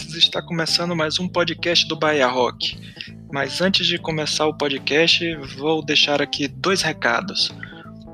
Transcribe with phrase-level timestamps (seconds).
[0.00, 2.78] Está começando mais um podcast do Bahia Rock.
[3.30, 7.54] Mas antes de começar o podcast, vou deixar aqui dois recados.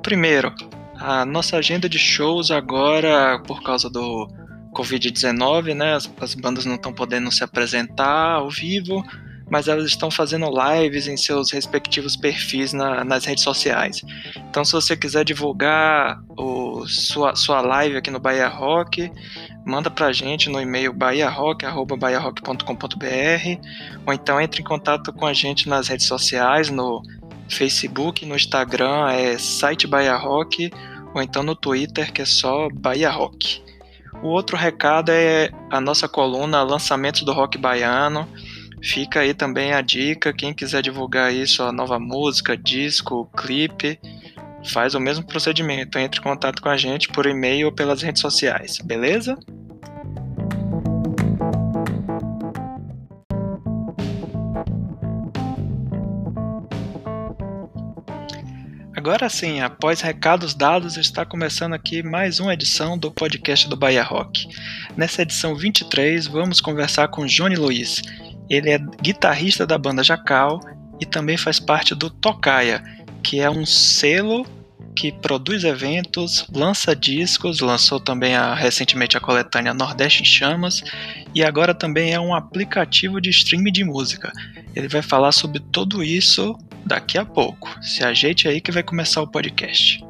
[0.02, 0.52] Primeiro,
[0.96, 4.28] a nossa agenda de shows agora, por causa do
[4.74, 5.94] Covid-19, né?
[5.94, 9.04] As, as bandas não estão podendo se apresentar ao vivo,
[9.48, 14.02] mas elas estão fazendo lives em seus respectivos perfis na, nas redes sociais.
[14.50, 19.10] Então, se você quiser divulgar o, sua, sua live aqui no Bahia Rock,
[19.64, 21.66] manda pra gente no e-mail bahiarock.com.br
[24.06, 27.02] ou então entre em contato com a gente nas redes sociais, no
[27.48, 30.70] Facebook, no Instagram é site Bahia Rock
[31.14, 33.62] ou então no Twitter que é só Bahia Rock.
[34.22, 38.28] O outro recado é a nossa coluna Lançamentos do Rock Baiano.
[38.82, 43.98] Fica aí também a dica, quem quiser divulgar isso, a nova música, disco, clipe,
[44.68, 45.98] faz o mesmo procedimento.
[45.98, 49.36] Entre em contato com a gente por e-mail ou pelas redes sociais, beleza?
[59.08, 64.02] Agora sim, após recados dados, está começando aqui mais uma edição do podcast do Bahia
[64.02, 64.48] Rock.
[64.96, 68.02] Nessa edição 23, vamos conversar com Johnny Luiz.
[68.50, 70.60] Ele é guitarrista da banda Jacal
[71.00, 72.82] e também faz parte do Tocaia,
[73.22, 74.44] que é um selo
[74.98, 80.82] que produz eventos, lança discos, lançou também a, recentemente a coletânea Nordeste em Chamas
[81.32, 84.32] e agora também é um aplicativo de streaming de música.
[84.74, 87.72] Ele vai falar sobre tudo isso daqui a pouco.
[87.80, 90.04] Se ajeite aí que vai começar o podcast.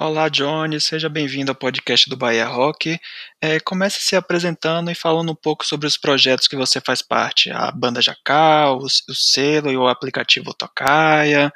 [0.00, 3.00] Olá, Johnny, seja bem-vindo ao podcast do Bahia Rock.
[3.42, 7.50] É, comece se apresentando e falando um pouco sobre os projetos que você faz parte,
[7.50, 11.52] a banda Jacal, o, o selo e o aplicativo Tocaia,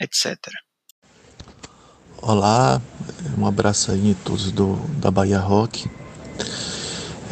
[0.00, 0.36] etc.
[2.20, 2.82] Olá,
[3.38, 5.88] um abraço aí a todos do, da Bahia Rock,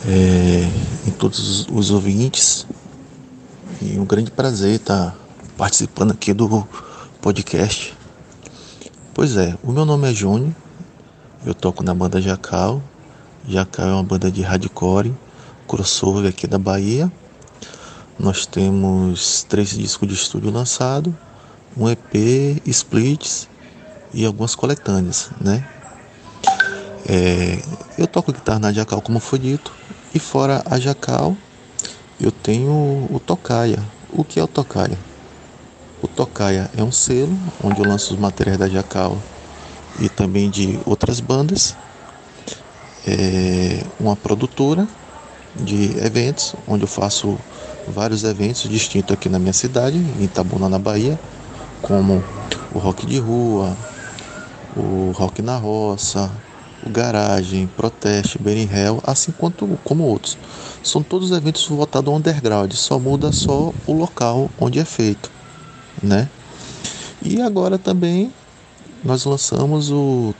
[0.07, 2.69] é, em todos os, os ouvintes,
[3.81, 5.13] e um grande prazer estar
[5.59, 6.69] participando aqui do
[7.21, 8.01] podcast.
[9.15, 10.55] Pois é, o meu nome é Júnior,
[11.45, 12.83] eu toco na banda Jacal.
[13.47, 15.15] Jacal é uma banda de hardcore,
[15.69, 17.13] crossover aqui da Bahia.
[18.19, 21.15] Nós temos três discos de estúdio lançado,
[21.77, 23.51] um EP, splits
[24.15, 25.63] e algumas coletâneas, né?
[27.07, 27.63] É,
[27.99, 29.75] eu toco guitarra na Jacal, como foi dito,
[30.15, 31.37] e fora a Jacal,
[32.19, 32.73] eu tenho
[33.11, 33.79] o Tocaia.
[34.11, 35.12] O que é o Tocaia?
[36.03, 39.17] O Tocaia é um selo onde eu lanço os materiais da Jacal
[40.01, 41.77] e também de outras bandas.
[43.07, 44.89] É uma produtora
[45.55, 47.39] de eventos, onde eu faço
[47.87, 51.17] vários eventos distintos aqui na minha cidade, em Itabuna, na Bahia,
[51.81, 52.21] como
[52.75, 53.77] o rock de rua,
[54.77, 56.29] o rock na roça,
[56.85, 60.37] o garagem, proteste, Benny Hell, assim quanto como outros.
[60.83, 65.31] São todos eventos voltados ao underground, só muda só o local onde é feito
[66.03, 66.29] né?
[67.23, 68.33] E agora também
[69.05, 70.35] nós lançamos o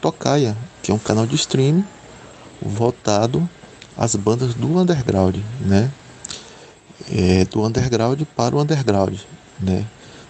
[0.00, 1.84] Tocaia, que é um canal de streaming
[2.62, 3.48] voltado
[3.96, 5.90] às bandas do underground, né?
[7.10, 9.18] É, do underground para o underground,
[9.60, 9.84] né?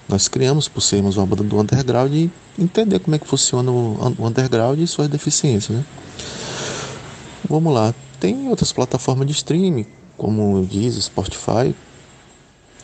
[0.09, 4.27] Nós criamos por sermos uma banda do underground e entender como é que funciona o
[4.27, 5.85] underground e suas deficiências, né?
[7.49, 11.75] Vamos lá, tem outras plataformas de streaming, como diz Spotify,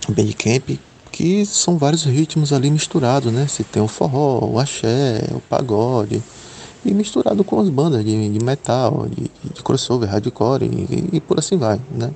[0.09, 0.78] Bandcamp,
[1.14, 3.47] que são vários ritmos ali misturados, né?
[3.47, 6.20] Você tem o forró, o axé, o pagode,
[6.84, 11.38] e misturado com as bandas de, de metal, de, de, crossover, hardcore e, e, por
[11.38, 12.11] assim vai, né?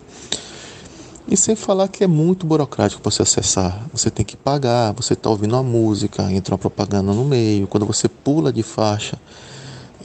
[1.29, 3.87] E sem falar que é muito burocrático para você acessar.
[3.93, 7.87] Você tem que pagar, você está ouvindo uma música, entra uma propaganda no meio, quando
[7.87, 9.17] você pula de faixa,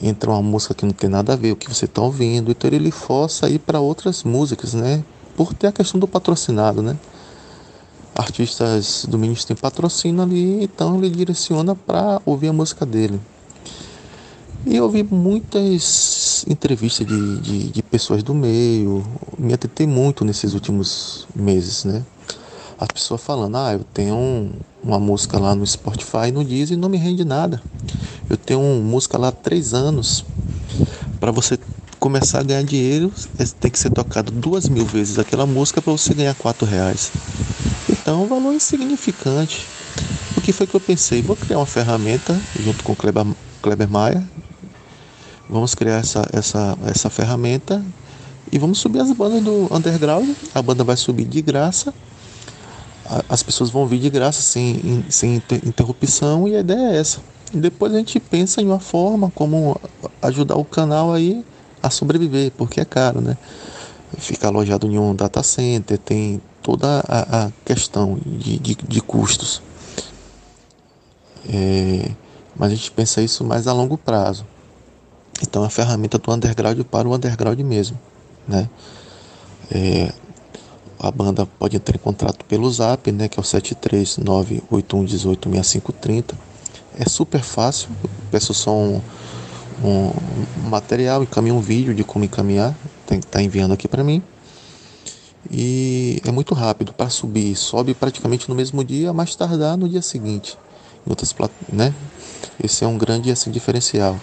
[0.00, 2.70] entra uma música que não tem nada a ver o que você está ouvindo, então
[2.72, 5.02] ele força a ir para outras músicas, né?
[5.36, 6.96] Por ter a questão do patrocinado, né?
[8.14, 13.20] Artistas do ministro tem patrocínio ali, então ele direciona para ouvir a música dele.
[14.66, 19.04] E eu ouvi muitas entrevistas de, de, de, pessoas do meio,
[19.38, 22.02] me atentei muito nesses últimos meses, né?
[22.78, 24.52] As pessoas falando, ah, eu tenho um,
[24.82, 27.62] uma música lá no Spotify, no Deezer, e não me rende nada.
[28.28, 30.24] Eu tenho uma música lá há três anos.
[31.20, 31.58] Para você
[32.00, 35.92] começar a ganhar dinheiro, é, tem que ser tocado duas mil vezes aquela música para
[35.92, 37.12] você ganhar quatro reais.
[38.04, 39.66] Então, um valor insignificante.
[40.36, 41.22] O que foi que eu pensei?
[41.22, 43.24] Vou criar uma ferramenta junto com o Kleber,
[43.62, 44.22] Kleber Maia.
[45.48, 47.82] Vamos criar essa, essa, essa ferramenta
[48.52, 50.28] e vamos subir as bandas do underground.
[50.54, 51.94] A banda vai subir de graça.
[53.26, 57.20] As pessoas vão vir de graça, sem, sem interrupção, e a ideia é essa.
[57.54, 59.80] depois a gente pensa em uma forma como
[60.20, 61.42] ajudar o canal aí
[61.82, 63.38] a sobreviver, porque é caro, né?
[64.18, 69.62] Ficar alojado em um data center, tem toda a, a questão de, de, de custos.
[71.48, 72.10] É,
[72.56, 74.46] mas a gente pensa isso mais a longo prazo.
[75.42, 77.98] Então a ferramenta do underground para o underground mesmo,
[78.46, 78.68] né?
[79.70, 80.12] É,
[80.98, 86.34] a banda pode entrar em contato pelo zap, né, que é o 73981186530.
[86.98, 87.90] É super fácil,
[88.30, 89.02] peço só um,
[89.82, 90.12] um
[90.68, 92.74] material, encaminho um vídeo de como encaminhar,
[93.06, 94.22] tem que estar tá enviando aqui para mim.
[95.50, 100.02] E é muito rápido para subir, sobe praticamente no mesmo dia, mais tardar no dia
[100.02, 100.56] seguinte.
[101.06, 101.34] Em outras,
[101.70, 101.94] né?
[102.62, 104.18] Esse é um grande assim, diferencial.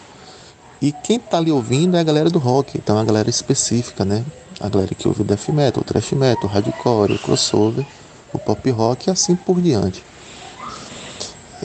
[0.81, 4.03] E quem está ali ouvindo é a galera do rock, então é a galera específica,
[4.03, 4.25] né?
[4.59, 7.85] A galera que ouve o death metal, o thrash metal, o hardcore, o crossover,
[8.33, 10.03] o pop rock e assim por diante.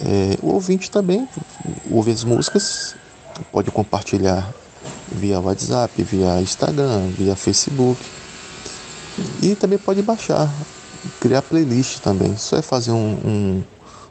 [0.05, 1.27] É, o ouvinte também
[1.91, 2.95] ouve as músicas,
[3.51, 4.53] pode compartilhar
[5.11, 8.00] via WhatsApp, via Instagram, via Facebook.
[9.43, 10.53] E também pode baixar,
[11.20, 12.37] criar playlist também.
[12.37, 13.62] Só é fazer um, um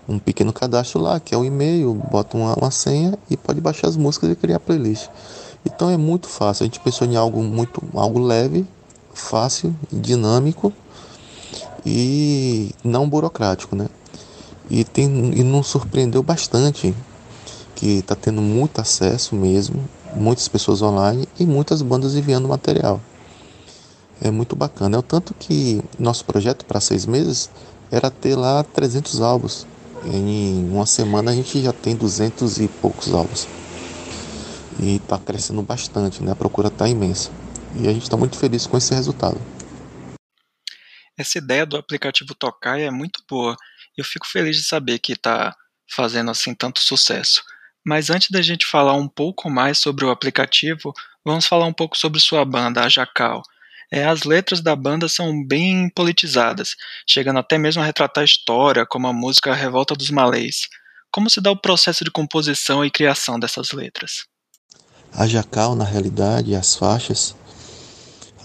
[0.07, 3.59] um pequeno cadastro lá, que é o um e-mail, bota uma, uma senha e pode
[3.59, 5.09] baixar as músicas e criar playlist.
[5.65, 6.63] Então é muito fácil.
[6.63, 8.65] A gente pensou em algo muito algo leve,
[9.13, 10.71] fácil, dinâmico
[11.85, 13.87] e não burocrático, né?
[14.69, 16.93] E tem e nos surpreendeu bastante
[17.75, 19.83] que está tendo muito acesso mesmo,
[20.15, 23.01] muitas pessoas online e muitas bandas enviando material.
[24.21, 24.95] É muito bacana.
[24.95, 27.49] É o tanto que nosso projeto para seis meses
[27.91, 29.67] era ter lá 300 álbuns.
[30.05, 33.47] Em uma semana a gente já tem duzentos e poucos álbuns.
[34.79, 36.31] E está crescendo bastante, né?
[36.31, 37.29] A procura está imensa.
[37.75, 39.39] E a gente está muito feliz com esse resultado.
[41.17, 43.55] Essa ideia do aplicativo Tokai é muito boa.
[43.97, 45.55] Eu fico feliz de saber que está
[45.89, 47.43] fazendo assim tanto sucesso.
[47.85, 50.91] Mas antes da gente falar um pouco mais sobre o aplicativo,
[51.23, 53.43] vamos falar um pouco sobre sua banda, a Jacal.
[53.91, 56.75] É, as letras da banda são bem politizadas,
[57.07, 60.67] chegando até mesmo a retratar a história, como a música Revolta dos Malês.
[61.11, 64.25] Como se dá o processo de composição e criação dessas letras?
[65.13, 67.35] A Jacal, na realidade, as faixas,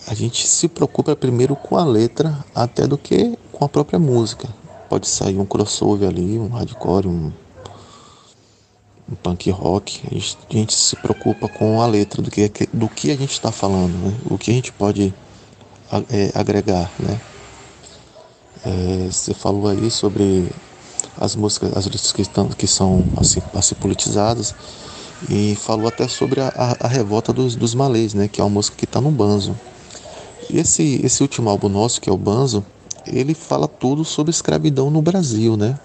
[0.07, 4.47] a gente se preocupa primeiro com a letra até do que com a própria música.
[4.89, 7.33] Pode sair um crossover ali, um hardcore, um,
[9.17, 10.01] punk rock.
[10.11, 13.33] A gente, a gente, se preocupa com a letra do que, do que a gente
[13.33, 14.17] está falando, né?
[14.27, 15.15] o que a gente pode
[16.11, 17.21] é, agregar, né?
[18.65, 20.49] É, você falou aí sobre
[21.19, 24.55] as músicas, as letras que, estão, que são assim, assim politizadas
[25.29, 28.29] e falou até sobre a, a, a revolta dos, dos malês, né?
[28.29, 29.59] Que é uma música que está no Banzo.
[30.49, 32.65] E esse, esse último álbum nosso, que é o Banzo,
[33.07, 35.79] ele fala tudo sobre escravidão no Brasil, né?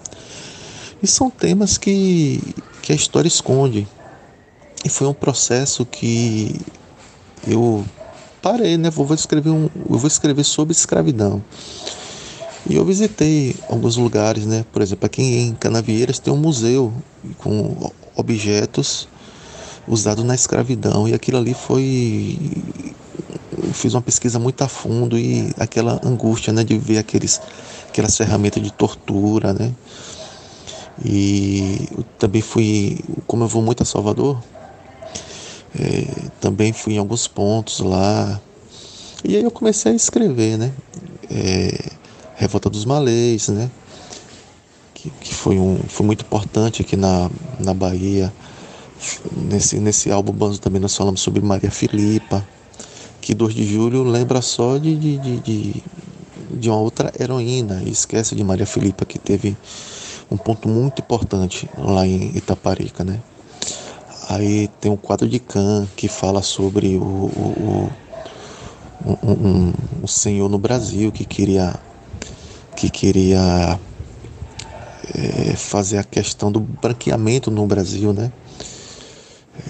[1.02, 2.40] E são temas que,
[2.86, 3.84] que a história esconde.
[4.84, 6.54] E foi um processo que
[7.44, 7.84] eu
[8.40, 8.90] parei, né?
[8.90, 11.42] Vou escrever um, eu vou escrever sobre escravidão.
[12.70, 14.64] E eu visitei alguns lugares, né?
[14.72, 16.92] Por exemplo, aqui em Canavieiras tem um museu
[17.38, 19.08] com objetos
[19.88, 22.38] usados na escravidão e aquilo ali foi
[23.64, 27.40] eu fiz uma pesquisa muito a fundo e aquela angústia, né, de ver aqueles
[27.88, 29.72] aquelas ferramentas de tortura, né?
[31.04, 31.88] E
[32.18, 34.42] também fui, como eu vou muito a Salvador,
[35.78, 36.06] é,
[36.40, 38.40] também fui em alguns pontos lá.
[39.24, 40.72] E aí eu comecei a escrever, né?
[41.30, 41.90] É,
[42.36, 43.70] Revolta dos Malês, né?
[44.94, 48.32] Que, que, foi, um, foi muito importante aqui na, na Bahia.
[49.36, 52.46] Nesse, nesse álbum Banzo também nós falamos sobre Maria Filipa,
[53.20, 55.84] que 2 de julho lembra só de, de, de, de,
[56.52, 59.54] de uma outra heroína, e esquece de Maria Filipa, que teve
[60.30, 63.20] um ponto muito importante lá em Itaparica, né?
[64.28, 67.90] Aí tem um quadro de Khan que fala sobre o, o,
[69.04, 71.74] o um, um, senhor no Brasil que queria
[72.74, 73.78] que queria
[75.14, 78.32] é, fazer a questão do branqueamento no Brasil, né?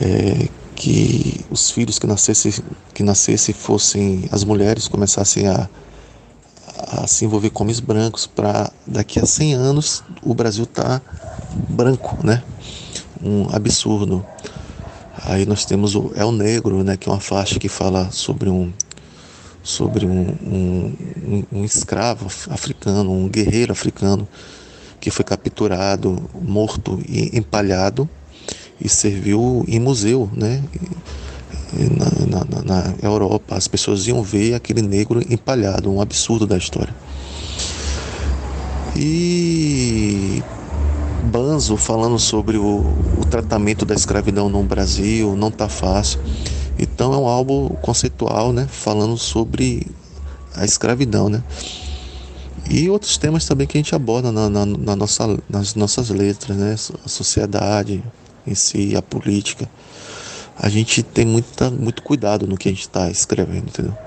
[0.00, 2.52] É, que os filhos que nascessem
[2.94, 5.68] que nascesse fossem as mulheres começassem a,
[6.86, 11.00] a se envolver com homens brancos para daqui a 100 anos o Brasil tá
[11.68, 12.42] branco, né?
[13.22, 14.24] um absurdo.
[15.24, 18.72] Aí nós temos o El Negro, né, que é uma faixa que fala sobre um
[19.62, 24.28] sobre um, um, um, escravo africano, um guerreiro africano
[25.00, 28.08] que foi capturado, morto e empalhado
[28.80, 30.62] e serviu em museu, né?
[31.76, 36.94] Na, na, na Europa, as pessoas iam ver aquele negro empalhado, um absurdo da história.
[38.96, 40.42] E
[41.24, 42.78] Banzo falando sobre o,
[43.20, 46.20] o tratamento da escravidão no Brasil, não tá fácil.
[46.78, 49.86] Então é um álbum conceitual, né, falando sobre
[50.54, 51.42] a escravidão, né?
[52.70, 56.56] E outros temas também que a gente aborda na, na, na nossa, nas nossas letras,
[56.56, 56.74] né?
[57.04, 58.02] A sociedade
[58.46, 59.68] em si, a política.
[60.58, 63.98] A gente tem muita, muito cuidado no que a gente está escrevendo, entendeu?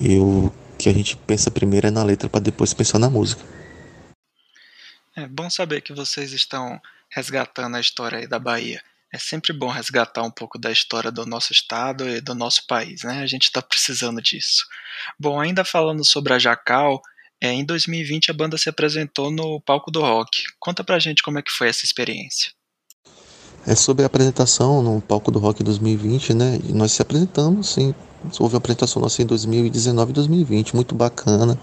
[0.00, 3.42] E o que a gente pensa primeiro é na letra para depois pensar na música.
[5.16, 6.80] É bom saber que vocês estão
[7.10, 8.82] resgatando a história aí da Bahia.
[9.12, 13.02] É sempre bom resgatar um pouco da história do nosso estado e do nosso país,
[13.02, 13.22] né?
[13.22, 14.66] A gente está precisando disso.
[15.18, 17.00] Bom, ainda falando sobre a Jacal,
[17.40, 20.42] é, em 2020 a banda se apresentou no palco do rock.
[20.58, 22.52] Conta pra gente como é que foi essa experiência.
[23.68, 26.58] É sobre a apresentação no palco do rock 2020, né?
[26.66, 27.94] E nós se apresentamos, sim.
[28.40, 31.58] Houve a apresentação nossa em 2019 e 2020, muito bacana.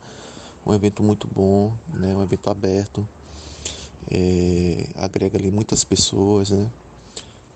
[0.63, 2.15] Um evento muito bom, né?
[2.15, 3.09] Um evento aberto.
[4.11, 6.69] É, agrega ali muitas pessoas, né?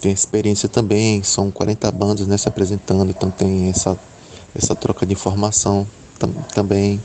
[0.01, 3.96] Tem experiência também, são 40 bandas né, se apresentando, então tem essa,
[4.56, 5.86] essa troca de informação
[6.18, 7.00] tam, também.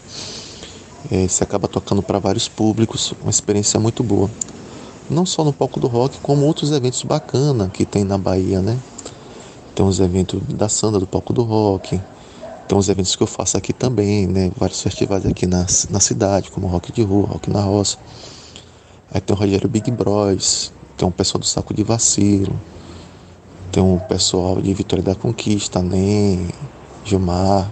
[1.13, 4.31] É, você acaba tocando para vários públicos, uma experiência muito boa.
[5.09, 8.79] Não só no palco do rock, como outros eventos bacanas que tem na Bahia, né?
[9.75, 12.01] Tem os eventos da Sandra do palco do rock,
[12.67, 14.51] tem os eventos que eu faço aqui também, né?
[14.57, 17.99] Vários festivais aqui na, na cidade, como Rock de Rua, Rock na Roça.
[19.13, 22.59] Aí tem o Rogério Big Bros, tem o pessoal do Saco de Vacilo,
[23.71, 26.49] tem o pessoal de Vitória da Conquista, NEM,
[27.05, 27.71] Gilmar.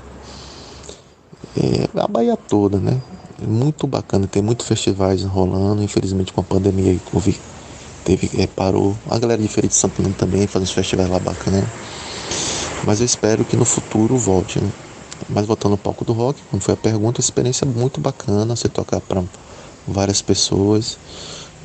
[1.57, 3.01] É, a Bahia toda, né?
[3.47, 7.39] Muito bacana, tem muitos festivais rolando, infelizmente com a pandemia houve,
[8.05, 8.97] teve, é, parou.
[9.11, 11.65] A galera de Feira de Santana também faz uns festivais lá bacanas.
[12.85, 14.71] Mas eu espero que no futuro volte, né?
[15.29, 19.01] Mas voltando ao palco do rock, como foi a pergunta, experiência muito bacana, você tocar
[19.01, 19.23] para
[19.87, 20.99] várias pessoas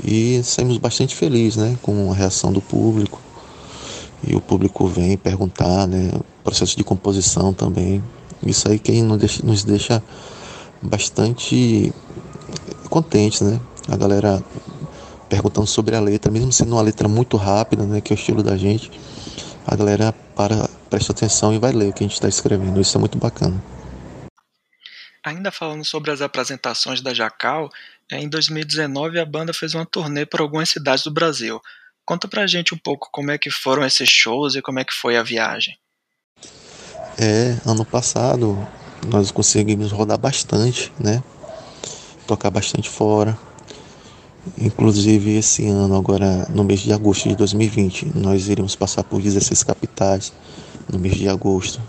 [0.04, 3.20] e saímos bastante felizes, né, com a reação do público.
[4.24, 6.12] E o público vem perguntar, né,
[6.44, 8.04] processo de composição também.
[8.46, 10.04] Isso aí que nos deixa, nos deixa
[10.82, 11.94] bastante
[12.90, 13.60] contentes, né?
[13.90, 14.44] A galera
[15.30, 18.42] perguntando sobre a letra, mesmo sendo uma letra muito rápida, né, que é o estilo
[18.42, 18.92] da gente,
[19.66, 22.80] a galera para, presta atenção e vai ler o que a gente está escrevendo.
[22.80, 23.62] Isso é muito bacana.
[25.24, 27.70] Ainda falando sobre as apresentações da Jacal,
[28.10, 31.62] é, em 2019 a banda fez uma turnê por algumas cidades do Brasil.
[32.06, 34.94] Conta pra gente um pouco como é que foram esses shows e como é que
[34.94, 35.78] foi a viagem.
[37.20, 38.66] É, ano passado
[39.06, 41.22] nós conseguimos rodar bastante, né?
[42.26, 43.38] Tocar bastante fora.
[44.58, 49.64] Inclusive esse ano, agora no mês de agosto de 2020, nós iremos passar por 16
[49.64, 50.32] capitais
[50.92, 51.82] no mês de agosto.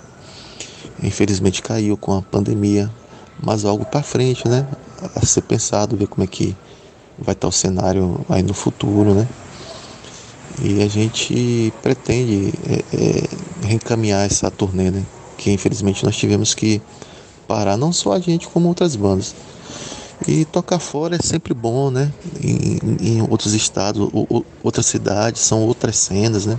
[1.03, 2.91] Infelizmente caiu com a pandemia,
[3.43, 4.67] mas algo para frente, né?
[5.15, 6.57] A ser pensado, ver como é que
[7.19, 9.29] vai estar o cenário aí no futuro, né?
[10.61, 15.05] E a gente pretende é, é, reencaminhar essa turnê, né?
[15.39, 16.83] Que infelizmente nós tivemos que
[17.47, 19.35] parar, não só a gente, como outras bandas.
[20.27, 22.13] E tocar fora é sempre bom, né?
[22.43, 26.59] Em, em outros estados, ou, outras cidades, são outras cenas, né?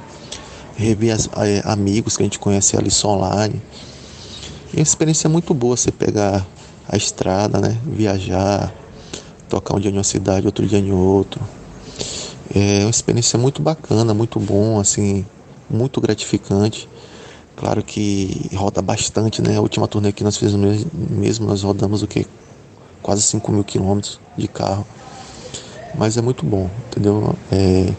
[0.75, 3.62] Rever as, é, amigos que a gente conhece ali só online.
[4.74, 6.48] E é uma experiência muito boa você pegar
[6.88, 7.77] a estrada, né?
[7.86, 8.74] Viajar,
[9.50, 11.41] tocar um dia em uma cidade, outro dia em outro.
[12.55, 15.25] É uma experiência muito bacana, muito bom, assim,
[15.69, 16.88] muito gratificante.
[17.59, 19.57] Claro que roda bastante, né?
[19.57, 22.25] A última turnê que nós fizemos mesmo, nós rodamos o que?
[23.01, 24.87] Quase 5 mil quilômetros de carro.
[25.93, 27.35] Mas é muito bom, entendeu?
[27.51, 27.93] É,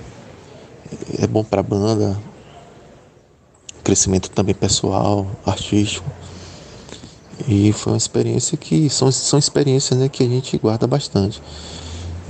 [1.18, 2.18] é bom para a banda,
[3.84, 6.10] crescimento também pessoal, artístico.
[7.46, 11.42] E foi uma experiência que são, são experiências né, que a gente guarda bastante.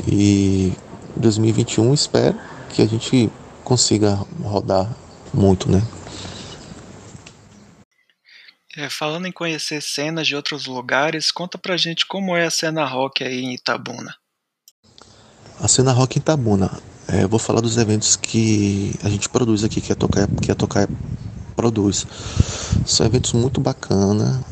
[0.04, 0.72] E
[1.14, 2.36] 2021 espero
[2.70, 3.30] que a gente
[3.62, 4.90] consiga rodar
[5.32, 5.80] muito, né?
[8.80, 12.82] É, falando em conhecer cenas de outros lugares, conta pra gente como é a cena
[12.86, 14.14] rock aí em Itabuna.
[15.60, 16.70] A cena rock em Itabuna.
[17.06, 20.50] É, eu vou falar dos eventos que a gente produz aqui, que a Tocar, que
[20.50, 20.88] a Tocar
[21.54, 22.06] produz.
[22.86, 24.42] São eventos muito bacana.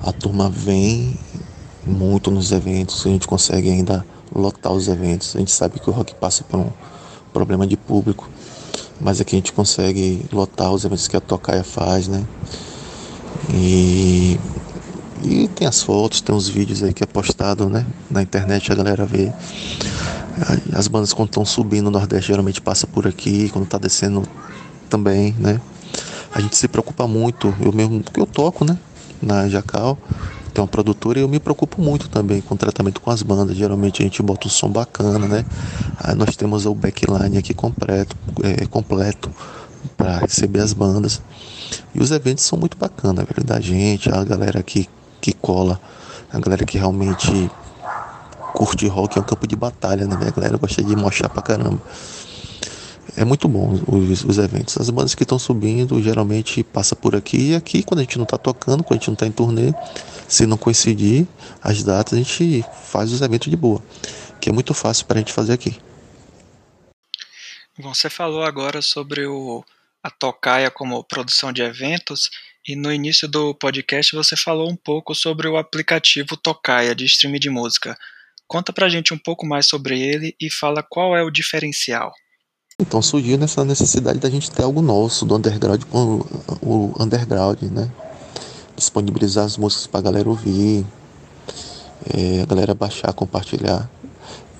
[0.00, 1.18] A turma vem
[1.86, 5.34] muito nos eventos, a gente consegue ainda lotar os eventos.
[5.34, 6.70] A gente sabe que o rock passa por um
[7.32, 8.28] problema de público,
[9.00, 12.22] mas aqui a gente consegue lotar os eventos que a Tocaia faz, né?
[13.52, 14.38] E,
[15.22, 17.86] e tem as fotos, tem os vídeos aí que é postado, né?
[18.10, 19.32] Na internet a galera vê.
[20.74, 24.22] As bandas quando estão subindo no Nordeste geralmente passa por aqui, quando está descendo
[24.90, 25.60] também, né?
[26.34, 28.78] A gente se preocupa muito, eu mesmo, porque eu toco, né?
[29.22, 29.96] Na Jacal,
[30.52, 33.56] tem uma produtora e eu me preocupo muito também com o tratamento com as bandas.
[33.56, 35.44] Geralmente a gente bota um som bacana, né?
[35.98, 39.30] Aí nós temos o backline aqui completo, é, completo
[39.86, 41.20] para receber as bandas.
[41.94, 44.88] E os eventos são muito bacanas, velho, da gente, a galera que,
[45.20, 45.80] que cola,
[46.32, 47.50] a galera que realmente
[48.54, 50.16] curte rock, é um campo de batalha, né?
[50.20, 51.80] A galera gosta de mochar pra caramba.
[53.16, 54.78] É muito bom os, os eventos.
[54.78, 58.24] As bandas que estão subindo geralmente passa por aqui e aqui, quando a gente não
[58.24, 59.74] está tocando, quando a gente não está em turnê,
[60.28, 61.26] se não coincidir
[61.62, 63.82] as datas, a gente faz os eventos de boa,
[64.40, 65.78] que é muito fácil para a gente fazer aqui.
[67.78, 69.62] Você falou agora sobre o,
[70.06, 72.30] a Tocaia como produção de eventos
[72.66, 77.40] e no início do podcast você falou um pouco sobre o aplicativo Tocaia de streaming
[77.40, 77.98] de música.
[78.46, 82.12] Conta pra gente um pouco mais sobre ele e fala qual é o diferencial.
[82.80, 86.24] Então surgiu nessa necessidade da gente ter algo nosso, do underground com
[86.62, 87.90] o underground, né?
[88.76, 90.86] Disponibilizar as músicas pra galera ouvir,
[92.14, 93.90] é, a galera baixar, compartilhar.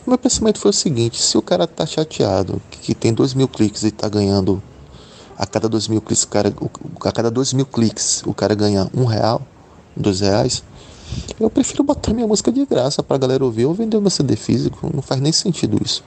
[0.04, 3.84] Meu pensamento foi o seguinte, se o cara tá chateado, que tem dois mil cliques
[3.84, 4.60] e tá ganhando
[5.38, 6.52] a cada dois mil cliques, o cara,
[7.04, 9.42] a cada dois mil cliques o cara ganha um real,
[9.96, 10.62] dois reais,
[11.38, 14.90] eu prefiro botar minha música de graça pra galera ouvir ou vender meu CD físico,
[14.92, 16.02] não faz nem sentido isso.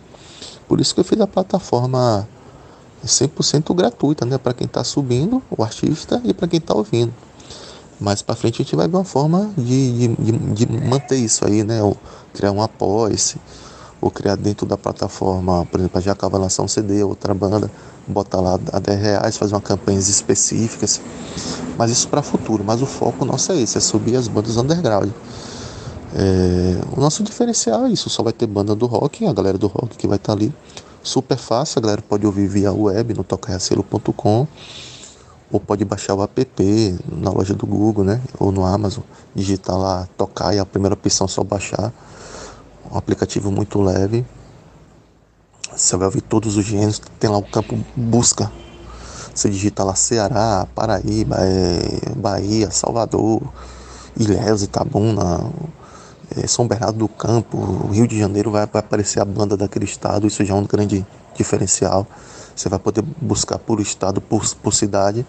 [0.68, 2.28] Por isso que eu fiz a plataforma
[3.06, 7.14] 100% gratuita, né, para quem tá subindo, o artista, e para quem tá ouvindo.
[8.00, 11.64] Mais para frente a gente vai ver uma forma de, de, de, manter isso aí,
[11.64, 11.98] né, ou
[12.34, 13.16] criar um apoio
[14.02, 17.70] ou criar dentro da plataforma, por exemplo, já acaba lançar um CD, outra banda,
[18.08, 21.02] botar lá a 10 reais, fazer uma campanhas específicas.
[21.78, 22.64] Mas isso para futuro.
[22.64, 25.10] Mas o foco nosso é esse, é subir as bandas underground.
[26.16, 29.68] É, o nosso diferencial é isso, só vai ter banda do rock, a galera do
[29.68, 30.54] rock que vai estar tá ali.
[31.04, 34.48] Super fácil, a galera pode ouvir via web no tocaiacelo.com
[35.52, 38.22] ou pode baixar o app na loja do Google, né?
[38.40, 41.92] Ou no Amazon, digitar lá tocar e a primeira opção é só baixar
[42.92, 44.26] um aplicativo muito leve.
[45.76, 48.52] Você vai ouvir todos os gêneros, tem lá o campo busca.
[49.34, 53.42] Você digita lá Ceará, Paraíba, é, Bahia, Salvador,
[54.18, 55.50] Ilhéus, Itabuna,
[56.36, 60.44] é, São Bernardo do Campo, Rio de Janeiro vai, aparecer a banda daquele estado, isso
[60.44, 62.06] já é um grande diferencial.
[62.56, 65.26] Você vai poder buscar por estado, por, por cidade.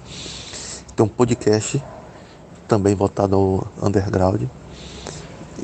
[0.96, 1.80] Tem um podcast
[2.66, 4.42] também voltado ao underground.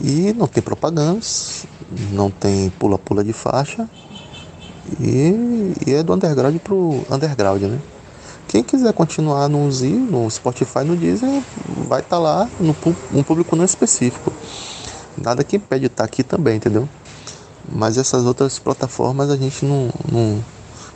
[0.02, 1.66] E não tem propagandas,
[2.12, 3.88] não tem pula-pula de faixa.
[5.00, 7.80] E, e, é do underground pro underground, né?
[8.46, 11.42] Quem quiser continuar no Z, no Spotify, no Deezer,
[11.88, 12.74] vai estar tá lá no
[13.12, 14.32] um público não específico.
[15.18, 16.88] Nada que impede estar tá aqui também, entendeu?
[17.68, 20.44] Mas essas outras plataformas a gente não, não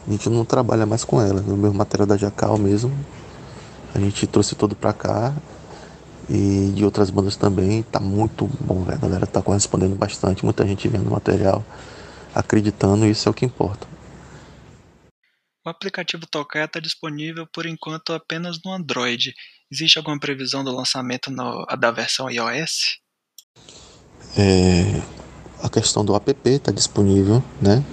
[0.07, 1.45] a gente não trabalha mais com elas.
[1.45, 2.93] No meu material da Jacal mesmo,
[3.95, 5.35] a gente trouxe todo pra cá
[6.31, 7.83] e de outras bandas também.
[7.83, 8.99] Tá muito bom, velho.
[8.99, 11.64] A galera tá correspondendo bastante, muita gente vendo o material,
[12.33, 13.87] acreditando, e isso é o que importa.
[15.66, 19.35] O aplicativo Tokai está disponível por enquanto apenas no Android.
[19.71, 22.99] Existe alguma previsão do lançamento no, da versão iOS?
[24.38, 25.03] É,
[25.62, 27.85] a questão do app está disponível, né?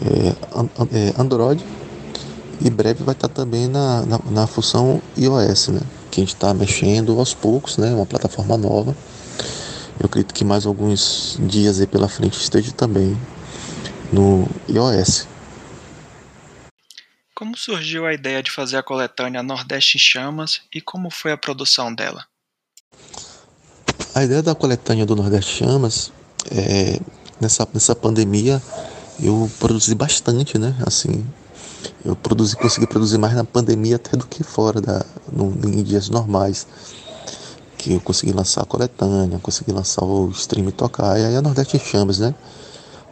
[0.00, 1.64] É, é, Android
[2.60, 5.80] e breve vai estar tá também na, na, na função iOS, né?
[6.14, 7.92] Que a gente está mexendo aos poucos, né?
[7.92, 8.96] Uma plataforma nova.
[9.98, 13.18] Eu acredito que mais alguns dias aí pela frente esteja também
[14.12, 15.26] no iOS.
[17.34, 21.36] Como surgiu a ideia de fazer a coletânea Nordeste em Chamas e como foi a
[21.36, 22.24] produção dela?
[24.14, 26.12] A ideia da coletânea do Nordeste Chamas
[26.50, 27.00] é
[27.40, 28.62] nessa, nessa pandemia
[29.20, 30.76] eu produzi bastante, né?
[30.86, 31.26] Assim,
[32.04, 36.08] eu produzi, consegui produzir mais na pandemia até do que fora, da, no, em dias
[36.08, 36.66] normais.
[37.78, 41.76] Que eu consegui lançar a coletânea, consegui lançar o stream tocar, e aí a Nordeste
[41.76, 42.34] em Chamas, né?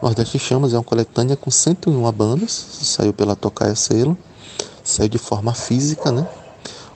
[0.01, 4.17] Nordeste Chamas é uma coletânea com 101 bandas, saiu pela Tocaia Selo,
[4.83, 6.27] saiu de forma física, né?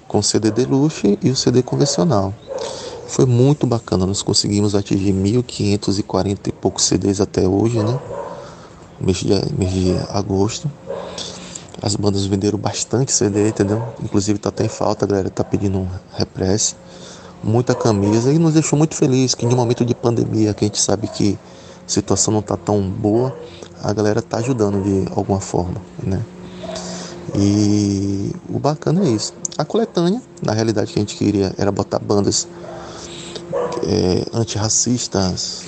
[0.07, 2.33] Com CD Deluxe e o CD convencional.
[3.07, 7.97] Foi muito bacana, nós conseguimos atingir 1.540 e poucos CDs até hoje, né?
[8.99, 10.69] Mês de, mês de agosto.
[11.81, 13.83] As bandas venderam bastante CD, entendeu?
[14.03, 16.75] Inclusive tá até em falta, a galera tá pedindo um repress,
[17.43, 20.67] muita camisa e nos deixou muito feliz que em um momento de pandemia, que a
[20.67, 21.37] gente sabe que
[21.85, 23.37] a situação não tá tão boa,
[23.83, 26.21] a galera tá ajudando de alguma forma, né?
[27.35, 29.33] E o bacana é isso.
[29.57, 32.47] A coletânea, na realidade que a gente queria era botar bandas
[33.83, 35.63] é, antirracistas,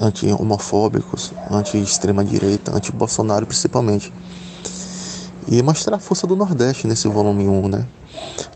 [0.00, 4.12] anti-homofóbicos, anti-extrema direita, anti-Bolsonaro principalmente
[5.48, 7.86] e mostrar a força do Nordeste nesse volume 1, né?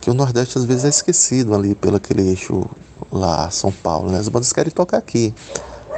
[0.00, 2.64] que o Nordeste às vezes é esquecido ali pelo aquele eixo
[3.10, 4.18] lá, São Paulo, né?
[4.18, 5.34] As bandas querem tocar aqui,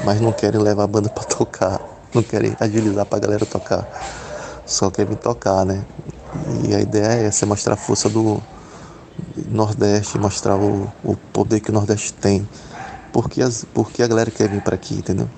[0.05, 1.81] mas não querem levar a banda para tocar,
[2.15, 3.87] não querem agilizar para a galera tocar,
[4.67, 5.85] só querem tocar, né?
[6.67, 8.43] E a ideia é essa, é mostrar a força do
[9.49, 12.49] Nordeste, mostrar o, o poder que o Nordeste tem,
[13.13, 15.29] porque, as, porque a galera quer vir para aqui, entendeu?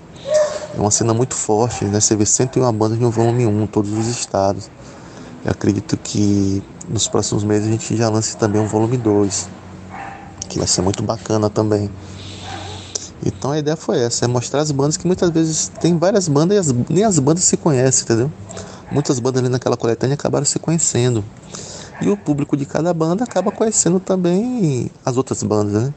[0.76, 2.00] É uma cena muito forte, né?
[2.00, 4.70] Você vê 101 bandas no volume 1, todos os estados.
[5.44, 9.48] Eu acredito que nos próximos meses a gente já lance também um volume 2,
[10.48, 11.90] que vai ser muito bacana também.
[13.24, 16.57] Então a ideia foi essa, é mostrar as bandas que muitas vezes tem várias bandas
[16.57, 18.33] e as, nem as bandas se conhecem, entendeu?
[18.90, 21.24] Muitas bandas ali naquela coletânea acabaram se conhecendo.
[22.00, 25.94] E o público de cada banda acaba conhecendo também as outras bandas, né?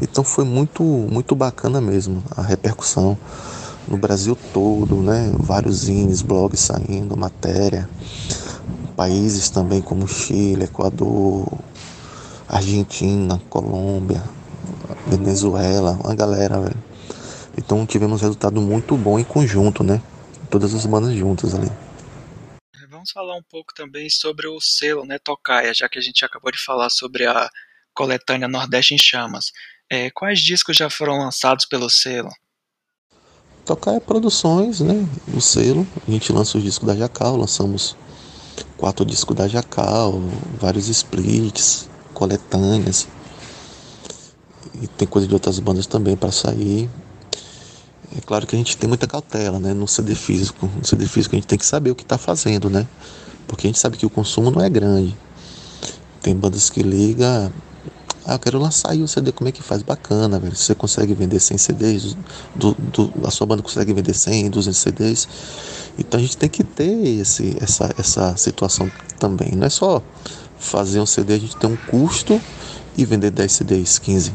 [0.00, 3.18] Então foi muito, muito bacana mesmo a repercussão
[3.88, 5.32] no Brasil todo, né?
[5.38, 7.88] Vários zines, blogs saindo, matéria.
[8.96, 11.46] Países também como Chile, Equador,
[12.48, 14.22] Argentina, Colômbia,
[15.06, 16.84] Venezuela, uma galera, velho.
[17.58, 20.00] Então tivemos um resultado muito bom em conjunto, né?
[20.50, 21.70] Todas as bandas juntas ali.
[22.88, 26.50] Vamos falar um pouco também sobre o selo, né, Tocaia, já que a gente acabou
[26.50, 27.50] de falar sobre a
[27.94, 29.52] coletânea Nordeste em Chamas.
[29.90, 32.30] É, quais discos já foram lançados pelo selo?
[33.64, 35.86] Tocaia Produções, né, o selo.
[36.06, 37.96] A gente lança os discos da Jacal, lançamos
[38.76, 40.20] quatro discos da Jacal,
[40.60, 43.08] vários splits, coletâneas.
[44.82, 46.90] E tem coisa de outras bandas também para sair.
[48.16, 49.74] É claro que a gente tem muita cautela, né?
[49.74, 50.70] No CD físico.
[50.76, 52.86] No CD físico a gente tem que saber o que está fazendo, né?
[53.46, 55.16] Porque a gente sabe que o consumo não é grande.
[56.20, 57.52] Tem bandas que ligam.
[58.28, 59.82] Ah, eu quero lançar aí o CD, como é que faz?
[59.82, 60.56] Bacana, velho.
[60.56, 62.16] Você consegue vender 100 CDs,
[62.56, 65.28] do, do, a sua banda consegue vender 100, 200 CDs.
[65.96, 69.52] Então a gente tem que ter esse, essa, essa situação também.
[69.52, 70.02] Não é só
[70.58, 72.40] fazer um CD, a gente tem um custo
[72.98, 74.34] e vender 10 CDs, 15.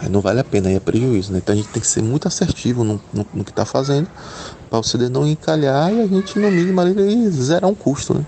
[0.00, 1.32] Aí não vale a pena, aí é prejuízo.
[1.32, 1.38] Né?
[1.38, 4.08] Então a gente tem que ser muito assertivo no, no, no que está fazendo
[4.70, 8.14] para o CD não encalhar e a gente, no mínimo, ali, zerar um custo.
[8.14, 8.24] Né?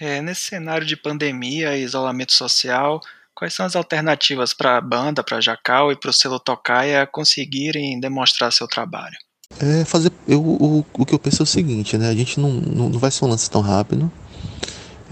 [0.00, 3.00] É, nesse cenário de pandemia e isolamento social,
[3.34, 7.06] quais são as alternativas para a banda, para a Jacal e para o selo Tocaia
[7.06, 9.16] conseguirem demonstrar seu trabalho?
[9.58, 10.12] É fazer.
[10.28, 12.10] Eu, o, o que eu penso é o seguinte, né?
[12.10, 14.10] A gente não, não, não vai ser um lance tão rápido.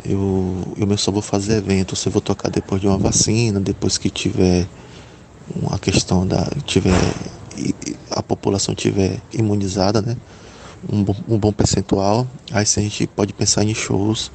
[0.05, 3.97] Eu, eu só vou fazer evento se eu vou tocar depois de uma vacina, depois
[3.97, 4.67] que tiver
[5.55, 6.47] uma questão da.
[6.67, 6.93] tiver.
[8.11, 10.17] a população tiver imunizada, né?
[10.93, 12.27] Um um bom percentual.
[12.53, 14.31] Aí sim a gente pode pensar em shows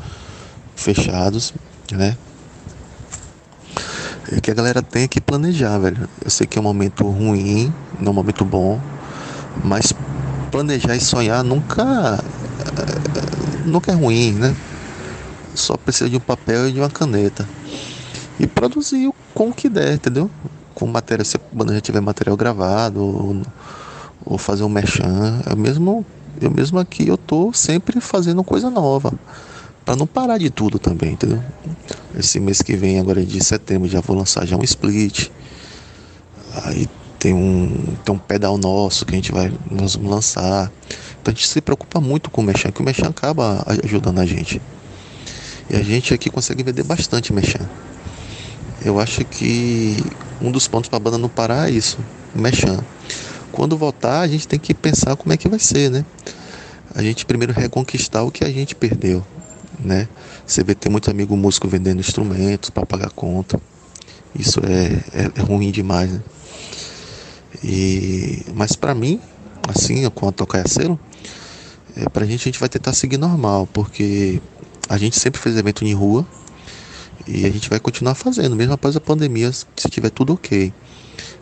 [0.80, 1.54] fechados,
[1.92, 2.18] né?
[4.32, 6.08] É que a galera tem que planejar, velho.
[6.24, 8.80] Eu sei que é um momento ruim, não é um momento bom,
[9.64, 9.94] mas
[10.52, 12.20] planejar e sonhar nunca
[13.66, 14.56] nunca é ruim, né?
[15.56, 17.48] Só precisa de um papel e de uma caneta.
[18.40, 20.30] E produzir com o que der, entendeu?
[20.74, 23.42] Com matéria, se a banda já tiver material gravado, ou,
[24.26, 25.42] ou fazer um mechan.
[25.50, 26.06] Eu mesmo,
[26.40, 29.12] eu mesmo aqui eu tô sempre fazendo coisa nova.
[29.90, 31.42] Para não parar de tudo também, entendeu?
[32.16, 35.32] Esse mês que vem, agora de setembro, já vou lançar já um split.
[36.64, 40.72] Aí tem um, tem um pedal nosso que a gente vai nós vamos lançar.
[41.20, 44.28] Então a gente se preocupa muito com o Mechan, que o Mechan acaba ajudando a
[44.28, 44.62] gente.
[45.68, 47.68] E a gente aqui consegue vender bastante Mechan.
[48.86, 49.98] Eu acho que
[50.40, 51.98] um dos pontos para a banda não parar é isso,
[52.36, 52.78] Mechan.
[53.52, 56.06] Quando voltar, a gente tem que pensar como é que vai ser, né?
[56.94, 59.26] A gente primeiro reconquistar o que a gente perdeu,
[59.80, 60.08] né?
[60.46, 63.60] Você vê ter muito amigo músico vendendo instrumentos para pagar conta.
[64.38, 66.22] Isso é, é, é ruim demais, né?
[67.64, 69.20] E, mas para mim,
[69.68, 71.00] assim, com a Tocaia Selo,
[71.96, 74.42] é, pra gente a gente vai tentar seguir normal, porque
[74.88, 76.26] a gente sempre fez evento em rua
[77.28, 80.74] e a gente vai continuar fazendo, mesmo após a pandemia, se tiver tudo ok.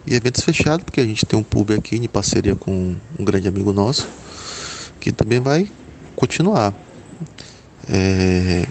[0.05, 3.47] E eventos fechados, porque a gente tem um pub aqui em parceria com um grande
[3.47, 4.07] amigo nosso,
[4.99, 5.69] que também vai
[6.15, 6.73] continuar.
[7.89, 8.65] É,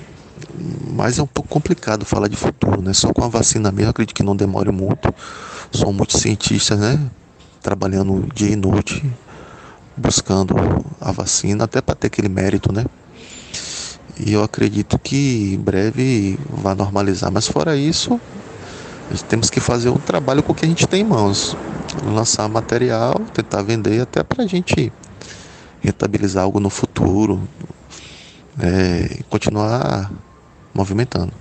[0.92, 2.92] mas é um pouco complicado falar de futuro, né?
[2.92, 5.14] Só com a vacina mesmo, acredito que não demore muito.
[5.72, 6.98] São muitos cientistas, né?
[7.66, 9.04] trabalhando dia e noite,
[9.96, 10.54] buscando
[11.00, 12.84] a vacina, até para ter aquele mérito, né?
[14.20, 17.28] E eu acredito que em breve vai normalizar.
[17.32, 18.20] Mas fora isso,
[19.28, 21.56] temos que fazer um trabalho com o que a gente tem em mãos.
[22.04, 24.92] Lançar material, tentar vender até para a gente
[25.82, 27.42] rentabilizar algo no futuro
[28.60, 30.10] é, continuar
[30.74, 31.32] movimentando.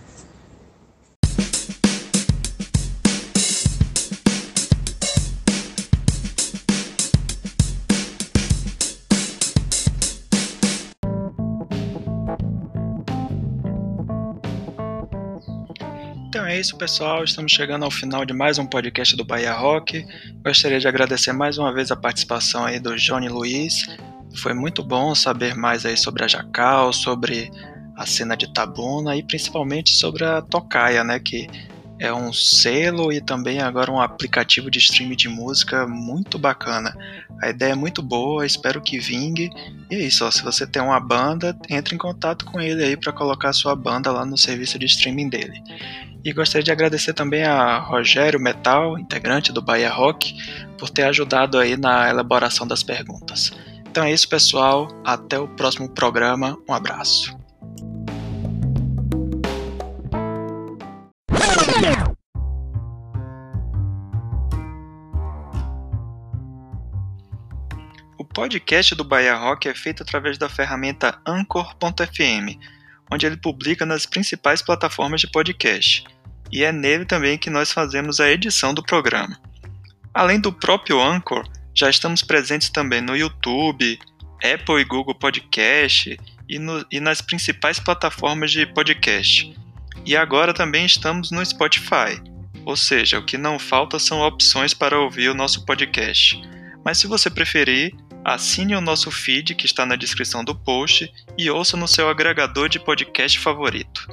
[16.27, 17.23] Então é isso, pessoal.
[17.23, 20.05] Estamos chegando ao final de mais um podcast do Bahia Rock.
[20.43, 23.85] Gostaria de agradecer mais uma vez a participação aí do Johnny Luiz.
[24.35, 27.51] Foi muito bom saber mais aí sobre a Jacal, sobre
[27.95, 31.47] a cena de Tabuna e principalmente sobre a Tocaia, né, que
[31.97, 36.93] é um selo e também agora um aplicativo de streaming de música muito bacana.
[37.41, 39.49] A ideia é muito boa, espero que vingue.
[39.89, 42.97] E é isso, ó, se você tem uma banda, entre em contato com ele aí
[42.97, 45.61] para colocar a sua banda lá no serviço de streaming dele.
[46.23, 50.35] E gostaria de agradecer também a Rogério Metal, integrante do Bahia Rock,
[50.77, 53.53] por ter ajudado aí na elaboração das perguntas.
[53.95, 54.89] Então é isso, pessoal.
[55.05, 56.57] Até o próximo programa.
[56.67, 57.33] Um abraço.
[68.17, 72.59] O podcast do Bahia Rock é feito através da ferramenta Anchor.fm,
[73.09, 76.03] onde ele publica nas principais plataformas de podcast
[76.51, 79.39] e é nele também que nós fazemos a edição do programa.
[80.13, 83.99] Além do próprio Anchor, já estamos presentes também no YouTube,
[84.37, 89.53] Apple e Google Podcast e, no, e nas principais plataformas de podcast.
[90.05, 92.21] E agora também estamos no Spotify,
[92.63, 96.41] ou seja, o que não falta são opções para ouvir o nosso podcast.
[96.83, 101.49] Mas se você preferir, assine o nosso feed que está na descrição do post e
[101.49, 104.07] ouça no seu agregador de podcast favorito.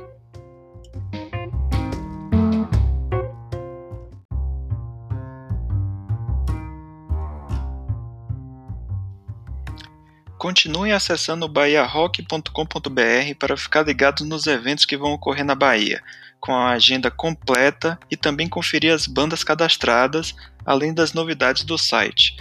[10.43, 16.03] Continue acessando bahiarock.com.br para ficar ligado nos eventos que vão ocorrer na Bahia,
[16.41, 20.35] com a agenda completa e também conferir as bandas cadastradas,
[20.67, 22.37] além das novidades do site.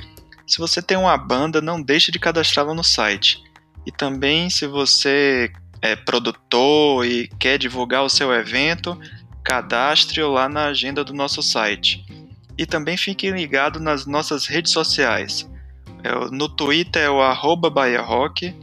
[0.47, 3.43] Se você tem uma banda, não deixe de cadastrá-la no site.
[3.85, 8.99] E também, se você é produtor e quer divulgar o seu evento,
[9.43, 12.03] cadastre-o lá na agenda do nosso site.
[12.57, 15.50] E também fique ligado nas nossas redes sociais.
[16.03, 18.53] É no Twitter é o arroba Bahia Rock,